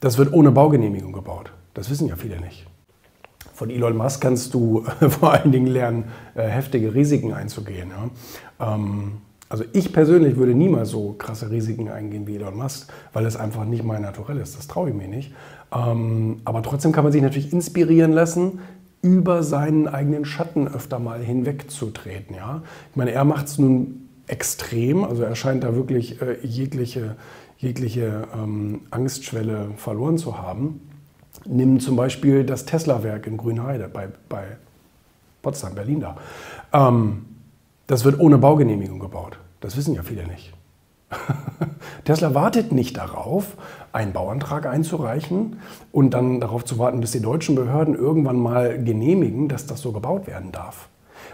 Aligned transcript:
Das 0.00 0.18
wird 0.18 0.32
ohne 0.32 0.52
Baugenehmigung 0.52 1.12
gebaut. 1.12 1.52
Das 1.74 1.90
wissen 1.90 2.08
ja 2.08 2.16
viele 2.16 2.40
nicht. 2.40 2.66
Von 3.52 3.70
Elon 3.70 3.96
Musk 3.96 4.20
kannst 4.20 4.54
du 4.54 4.84
vor 5.08 5.32
allen 5.32 5.50
Dingen 5.50 5.66
lernen, 5.66 6.04
äh, 6.34 6.42
heftige 6.42 6.94
Risiken 6.94 7.32
einzugehen. 7.32 7.90
Ähm, 8.60 9.18
also 9.48 9.64
ich 9.72 9.92
persönlich 9.92 10.36
würde 10.36 10.54
niemals 10.54 10.90
so 10.90 11.14
krasse 11.14 11.50
Risiken 11.50 11.88
eingehen 11.88 12.26
wie 12.26 12.36
Elon 12.36 12.56
Musk, 12.56 12.92
weil 13.12 13.26
es 13.26 13.36
einfach 13.36 13.64
nicht 13.64 13.82
mein 13.82 14.02
Naturell 14.02 14.38
ist. 14.38 14.56
Das 14.56 14.68
traue 14.68 14.90
ich 14.90 14.94
mir 14.94 15.08
nicht. 15.08 15.32
Ähm, 15.74 16.40
aber 16.44 16.62
trotzdem 16.62 16.92
kann 16.92 17.04
man 17.04 17.12
sich 17.12 17.22
natürlich 17.22 17.52
inspirieren 17.52 18.12
lassen, 18.12 18.60
über 19.00 19.42
seinen 19.42 19.88
eigenen 19.88 20.24
Schatten 20.24 20.68
öfter 20.68 20.98
mal 20.98 21.20
hinwegzutreten. 21.20 22.36
Ich 22.90 22.96
meine, 22.96 23.12
er 23.12 23.24
macht 23.24 23.46
es 23.46 23.58
nun 23.58 24.07
extrem, 24.28 25.04
also 25.04 25.22
er 25.22 25.34
scheint 25.34 25.64
da 25.64 25.74
wirklich 25.74 26.20
äh, 26.22 26.38
jegliche, 26.42 27.16
jegliche 27.56 28.28
ähm, 28.34 28.82
Angstschwelle 28.90 29.70
verloren 29.76 30.18
zu 30.18 30.38
haben. 30.38 30.80
Nimm 31.44 31.80
zum 31.80 31.96
Beispiel 31.96 32.44
das 32.44 32.64
Tesla-Werk 32.64 33.26
in 33.26 33.36
Grünheide 33.36 33.88
bei, 33.88 34.08
bei 34.28 34.58
Potsdam, 35.42 35.74
Berlin 35.74 36.00
da. 36.00 36.16
Ähm, 36.72 37.24
das 37.86 38.04
wird 38.04 38.20
ohne 38.20 38.38
Baugenehmigung 38.38 38.98
gebaut. 38.98 39.38
Das 39.60 39.76
wissen 39.76 39.94
ja 39.94 40.02
viele 40.02 40.26
nicht. 40.26 40.52
Tesla 42.04 42.34
wartet 42.34 42.70
nicht 42.70 42.96
darauf, 42.98 43.56
einen 43.92 44.12
Bauantrag 44.12 44.66
einzureichen 44.66 45.60
und 45.90 46.12
dann 46.12 46.40
darauf 46.40 46.64
zu 46.64 46.78
warten, 46.78 47.00
bis 47.00 47.12
die 47.12 47.22
deutschen 47.22 47.54
Behörden 47.54 47.94
irgendwann 47.94 48.38
mal 48.38 48.82
genehmigen, 48.82 49.48
dass 49.48 49.66
das 49.66 49.80
so 49.80 49.92
gebaut 49.92 50.26
werden 50.26 50.52
darf. 50.52 50.88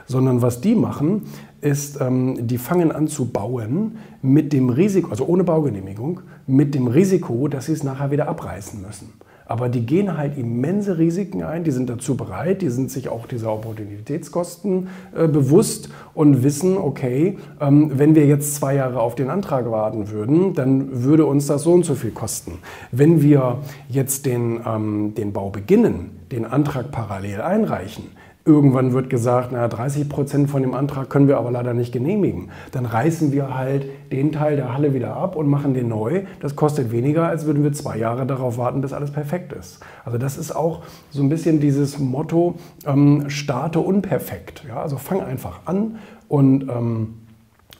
Sondern 0.06 0.42
was 0.42 0.60
die 0.60 0.74
machen, 0.74 1.22
ist, 1.60 2.00
ähm, 2.00 2.46
die 2.46 2.58
fangen 2.58 2.92
an 2.92 3.08
zu 3.08 3.26
bauen 3.26 3.96
mit 4.22 4.52
dem 4.52 4.68
Risiko, 4.68 5.10
also 5.10 5.26
ohne 5.26 5.44
Baugenehmigung, 5.44 6.20
mit 6.46 6.74
dem 6.74 6.86
Risiko, 6.86 7.48
dass 7.48 7.66
sie 7.66 7.72
es 7.72 7.82
nachher 7.82 8.10
wieder 8.10 8.28
abreißen 8.28 8.80
müssen. 8.80 9.12
Aber 9.46 9.68
die 9.68 9.84
gehen 9.84 10.16
halt 10.16 10.38
immense 10.38 10.96
Risiken 10.96 11.42
ein, 11.42 11.64
die 11.64 11.70
sind 11.70 11.90
dazu 11.90 12.16
bereit, 12.16 12.62
die 12.62 12.70
sind 12.70 12.90
sich 12.90 13.10
auch 13.10 13.26
dieser 13.26 13.52
Opportunitätskosten 13.52 14.88
äh, 15.14 15.28
bewusst 15.28 15.90
und 16.14 16.42
wissen, 16.42 16.78
okay, 16.78 17.38
ähm, 17.60 17.92
wenn 17.94 18.14
wir 18.14 18.26
jetzt 18.26 18.54
zwei 18.54 18.74
Jahre 18.76 19.00
auf 19.00 19.14
den 19.14 19.28
Antrag 19.28 19.70
warten 19.70 20.10
würden, 20.10 20.54
dann 20.54 21.04
würde 21.04 21.26
uns 21.26 21.46
das 21.46 21.62
so 21.62 21.72
und 21.72 21.84
so 21.84 21.94
viel 21.94 22.12
kosten. 22.12 22.52
Wenn 22.90 23.20
wir 23.20 23.58
jetzt 23.88 24.24
den, 24.24 24.60
ähm, 24.66 25.14
den 25.14 25.34
Bau 25.34 25.50
beginnen, 25.50 26.10
den 26.32 26.46
Antrag 26.46 26.90
parallel 26.90 27.42
einreichen, 27.42 28.04
Irgendwann 28.46 28.92
wird 28.92 29.08
gesagt, 29.08 29.52
na, 29.52 29.68
30 29.68 30.06
Prozent 30.08 30.50
von 30.50 30.60
dem 30.60 30.74
Antrag 30.74 31.08
können 31.08 31.28
wir 31.28 31.38
aber 31.38 31.50
leider 31.50 31.72
nicht 31.72 31.92
genehmigen. 31.92 32.50
Dann 32.72 32.84
reißen 32.84 33.32
wir 33.32 33.56
halt 33.56 33.86
den 34.12 34.32
Teil 34.32 34.56
der 34.56 34.74
Halle 34.74 34.92
wieder 34.92 35.16
ab 35.16 35.34
und 35.34 35.48
machen 35.48 35.72
den 35.72 35.88
neu. 35.88 36.24
Das 36.40 36.54
kostet 36.54 36.92
weniger, 36.92 37.26
als 37.26 37.46
würden 37.46 37.62
wir 37.62 37.72
zwei 37.72 37.96
Jahre 37.96 38.26
darauf 38.26 38.58
warten, 38.58 38.82
bis 38.82 38.92
alles 38.92 39.12
perfekt 39.12 39.54
ist. 39.54 39.80
Also 40.04 40.18
das 40.18 40.36
ist 40.36 40.54
auch 40.54 40.82
so 41.10 41.22
ein 41.22 41.30
bisschen 41.30 41.58
dieses 41.58 41.98
Motto, 41.98 42.56
ähm, 42.84 43.30
starte 43.30 43.80
unperfekt. 43.80 44.64
Ja? 44.68 44.82
Also 44.82 44.98
fang 44.98 45.22
einfach 45.22 45.60
an 45.64 45.96
und... 46.28 46.68
Ähm, 46.68 47.14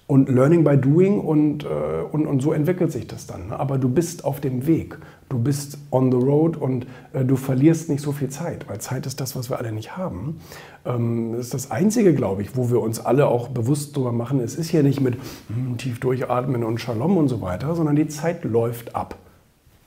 und 0.06 0.28
Learning 0.28 0.64
by 0.64 0.76
Doing 0.76 1.18
und, 1.18 1.64
äh, 1.64 1.68
und, 2.12 2.26
und 2.26 2.40
so 2.40 2.52
entwickelt 2.52 2.92
sich 2.92 3.06
das 3.06 3.26
dann. 3.26 3.48
Ne? 3.48 3.58
Aber 3.58 3.78
du 3.78 3.88
bist 3.88 4.24
auf 4.24 4.40
dem 4.40 4.66
Weg, 4.66 4.98
du 5.30 5.38
bist 5.38 5.78
on 5.90 6.12
the 6.12 6.18
road 6.18 6.58
und 6.58 6.86
äh, 7.14 7.24
du 7.24 7.36
verlierst 7.36 7.88
nicht 7.88 8.02
so 8.02 8.12
viel 8.12 8.28
Zeit, 8.28 8.68
weil 8.68 8.80
Zeit 8.80 9.06
ist 9.06 9.20
das, 9.20 9.34
was 9.34 9.48
wir 9.48 9.58
alle 9.58 9.72
nicht 9.72 9.96
haben. 9.96 10.40
Ähm, 10.84 11.32
das 11.32 11.46
ist 11.46 11.54
das 11.54 11.70
Einzige, 11.70 12.14
glaube 12.14 12.42
ich, 12.42 12.54
wo 12.54 12.70
wir 12.70 12.80
uns 12.82 13.00
alle 13.00 13.28
auch 13.28 13.48
bewusst 13.48 13.96
darüber 13.96 14.12
machen. 14.12 14.40
Es 14.40 14.56
ist 14.56 14.68
hier 14.68 14.82
nicht 14.82 15.00
mit 15.00 15.16
hm, 15.48 15.78
tief 15.78 16.00
durchatmen 16.00 16.64
und 16.64 16.80
Shalom 16.80 17.16
und 17.16 17.28
so 17.28 17.40
weiter, 17.40 17.74
sondern 17.74 17.96
die 17.96 18.08
Zeit 18.08 18.44
läuft 18.44 18.94
ab. 18.94 19.16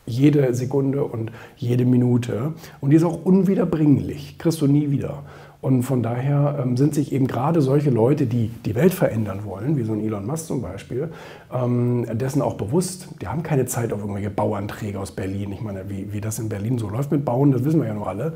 Jede 0.07 0.53
Sekunde 0.53 1.03
und 1.03 1.31
jede 1.57 1.85
Minute. 1.85 2.53
Und 2.79 2.91
die 2.91 2.95
ist 2.95 3.03
auch 3.03 3.25
unwiederbringlich. 3.25 4.37
Kriegst 4.39 4.61
du 4.61 4.67
nie 4.67 4.89
wieder. 4.89 5.23
Und 5.59 5.83
von 5.83 6.03
daher 6.03 6.59
ähm, 6.61 6.77
sind 6.77 6.94
sich 6.94 7.11
eben 7.11 7.27
gerade 7.27 7.61
solche 7.61 7.89
Leute, 7.89 8.27
die 8.27 8.49
die 8.65 8.76
Welt 8.76 8.93
verändern 8.93 9.42
wollen, 9.43 9.76
wie 9.76 9.83
so 9.83 9.93
ein 9.93 10.02
Elon 10.02 10.26
Musk 10.26 10.45
zum 10.45 10.61
Beispiel, 10.61 11.09
ähm, 11.52 12.05
dessen 12.14 12.42
auch 12.42 12.55
bewusst. 12.55 13.09
Die 13.21 13.27
haben 13.27 13.42
keine 13.42 13.65
Zeit 13.65 13.92
auf 13.92 13.99
irgendwelche 13.99 14.30
Bauanträge 14.30 14.99
aus 14.99 15.11
Berlin. 15.11 15.52
Ich 15.52 15.61
meine, 15.61 15.89
wie, 15.89 16.14
wie 16.14 16.21
das 16.21 16.37
in 16.39 16.48
Berlin 16.48 16.77
so 16.77 16.89
läuft 16.89 17.11
mit 17.11 17.26
Bauen, 17.26 17.52
das 17.52 17.64
wissen 17.64 17.81
wir 17.81 17.87
ja 17.87 17.95
nur 17.95 18.08
alle. 18.08 18.33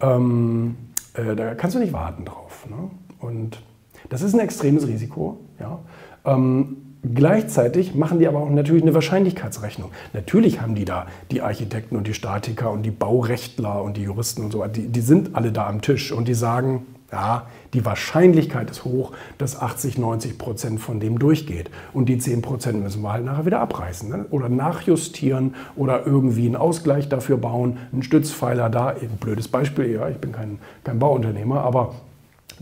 Ähm, 0.00 0.76
äh, 1.14 1.36
da 1.36 1.54
kannst 1.54 1.76
du 1.76 1.80
nicht 1.80 1.92
warten 1.92 2.24
drauf. 2.24 2.66
Ne? 2.68 2.90
Und 3.20 3.62
das 4.08 4.22
ist 4.22 4.34
ein 4.34 4.40
extremes 4.40 4.86
Risiko. 4.86 5.38
Ja? 5.60 5.78
Ähm, 6.24 6.83
Gleichzeitig 7.12 7.94
machen 7.94 8.18
die 8.18 8.26
aber 8.26 8.38
auch 8.38 8.48
natürlich 8.48 8.82
eine 8.82 8.94
Wahrscheinlichkeitsrechnung. 8.94 9.90
Natürlich 10.14 10.62
haben 10.62 10.74
die 10.74 10.86
da 10.86 11.06
die 11.30 11.42
Architekten 11.42 11.96
und 11.96 12.06
die 12.06 12.14
Statiker 12.14 12.70
und 12.70 12.82
die 12.82 12.90
Baurechtler 12.90 13.82
und 13.82 13.98
die 13.98 14.02
Juristen 14.02 14.44
und 14.44 14.52
so, 14.52 14.64
die, 14.64 14.88
die 14.88 15.00
sind 15.00 15.34
alle 15.34 15.52
da 15.52 15.66
am 15.66 15.82
Tisch 15.82 16.12
und 16.12 16.28
die 16.28 16.34
sagen, 16.34 16.86
ja, 17.12 17.46
die 17.74 17.84
Wahrscheinlichkeit 17.84 18.70
ist 18.70 18.84
hoch, 18.84 19.12
dass 19.38 19.60
80, 19.60 19.98
90 19.98 20.38
Prozent 20.38 20.80
von 20.80 20.98
dem 20.98 21.18
durchgeht. 21.18 21.70
Und 21.92 22.08
die 22.08 22.18
10 22.18 22.42
Prozent 22.42 22.82
müssen 22.82 23.02
wir 23.02 23.12
halt 23.12 23.24
nachher 23.24 23.46
wieder 23.46 23.60
abreißen 23.60 24.08
ne? 24.08 24.26
oder 24.30 24.48
nachjustieren 24.48 25.54
oder 25.76 26.06
irgendwie 26.06 26.46
einen 26.46 26.56
Ausgleich 26.56 27.08
dafür 27.08 27.36
bauen, 27.36 27.76
einen 27.92 28.02
Stützpfeiler 28.02 28.70
da. 28.70 28.88
Ein 28.88 29.18
blödes 29.20 29.46
Beispiel, 29.48 29.92
ja, 29.92 30.08
ich 30.08 30.16
bin 30.16 30.32
kein, 30.32 30.58
kein 30.82 30.98
Bauunternehmer, 30.98 31.60
aber 31.60 31.94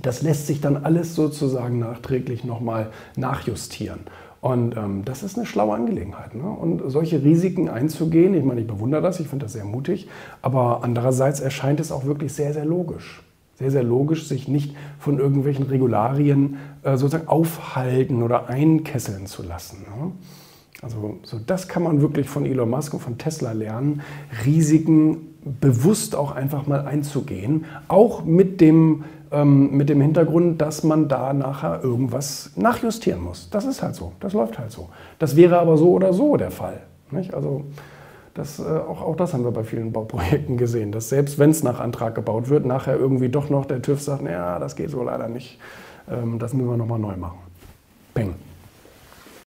das 0.03 0.23
lässt 0.23 0.47
sich 0.47 0.61
dann 0.61 0.85
alles 0.85 1.15
sozusagen 1.15 1.79
nachträglich 1.79 2.45
nochmal 2.45 2.91
nachjustieren. 3.17 4.01
Und 4.43 4.77
ähm, 4.77 5.05
das 5.05 5.23
ist 5.23 5.39
eine 5.39 5.47
schlaue 5.47 5.77
Angelegenheit. 5.77 6.35
Ne? 6.35 6.43
Und 6.43 6.83
solche 6.91 7.23
Risiken 7.23 7.69
einzugehen, 7.69 8.35
ich 8.35 8.43
meine, 8.43 8.61
ich 8.61 8.67
bewundere 8.67 9.01
das, 9.01 9.21
ich 9.21 9.29
finde 9.29 9.47
das 9.47 9.53
sehr 9.53 9.65
mutig, 9.65 10.09
aber 10.43 10.81
andererseits 10.83 11.39
erscheint 11.39 11.79
es 11.79 11.93
auch 11.93 12.07
wirklich 12.07 12.33
sehr, 12.33 12.53
sehr 12.53 12.65
logisch. 12.65 13.23
Sehr, 13.55 13.71
sehr 13.71 13.85
logisch, 13.85 14.27
sich 14.27 14.49
nicht 14.49 14.75
von 14.99 15.21
irgendwelchen 15.21 15.67
Regularien 15.67 16.57
äh, 16.83 16.97
sozusagen 16.97 17.29
aufhalten 17.29 18.25
oder 18.25 18.49
einkesseln 18.49 19.27
zu 19.27 19.45
lassen. 19.45 19.83
Ne? 19.83 20.11
Also 20.83 21.19
so 21.23 21.39
das 21.39 21.69
kann 21.69 21.85
man 21.85 22.01
wirklich 22.01 22.29
von 22.29 22.45
Elon 22.45 22.69
Musk 22.69 22.95
und 22.95 23.01
von 23.01 23.19
Tesla 23.19 23.53
lernen, 23.53 24.01
Risiken 24.45 25.19
bewusst 25.61 26.17
auch 26.17 26.33
einfach 26.33 26.67
mal 26.67 26.85
einzugehen, 26.85 27.67
auch 27.87 28.25
mit 28.25 28.61
dem 28.61 29.05
ähm, 29.33 29.77
mit 29.77 29.89
dem 29.89 30.01
Hintergrund, 30.01 30.61
dass 30.61 30.85
man 30.85 31.09
da 31.09 31.33
nachher 31.33 31.83
irgendwas 31.83 32.53
nachjustieren 32.57 33.23
muss. 33.23 33.51
Das 33.51 33.65
ist 33.65 33.83
halt 33.83 33.95
so, 33.95 34.13
das 34.21 34.33
läuft 34.33 34.59
halt 34.59 34.71
so. 34.71 34.89
Das 35.19 35.37
wäre 35.37 35.59
aber 35.59 35.77
so 35.77 35.93
oder 35.93 36.13
so 36.13 36.37
der 36.37 36.51
Fall. 36.51 36.81
Nicht? 37.11 37.35
Also 37.35 37.65
das, 38.35 38.59
äh, 38.59 38.63
auch, 38.63 39.03
auch 39.03 39.17
das 39.17 39.35
haben 39.35 39.45
wir 39.45 39.51
bei 39.51 39.65
vielen 39.65 39.93
Bauprojekten 39.93 40.57
gesehen, 40.57 40.93
dass 40.93 41.09
selbst 41.09 41.39
wenn 41.39 41.51
es 41.51 41.63
nach 41.63 41.81
Antrag 41.81 42.15
gebaut 42.15 42.49
wird, 42.49 42.65
nachher 42.65 42.97
irgendwie 42.97 43.29
doch 43.29 43.51
noch 43.51 43.67
der 43.67 43.83
TÜV 43.83 44.01
sagt, 44.01 44.23
ja, 44.23 44.59
das 44.59 44.77
geht 44.77 44.91
so 44.91 45.03
leider 45.03 45.29
nicht, 45.29 45.59
ähm, 46.11 46.39
das 46.39 46.55
müssen 46.55 46.69
wir 46.69 46.77
nochmal 46.77 46.99
neu 46.99 47.17
machen. 47.17 47.39
Peng. 48.15 48.35